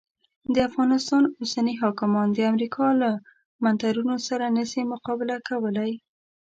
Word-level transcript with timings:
د 0.53 0.55
افغانستان 0.69 1.23
اوسني 1.39 1.73
حاکمان 1.81 2.27
د 2.33 2.39
امریکا 2.51 2.87
له 3.01 3.09
منترونو 3.63 4.15
سره 4.27 4.45
نه 4.57 4.63
سي 4.71 4.81
مقابله 4.93 5.35
کولای. 5.49 5.91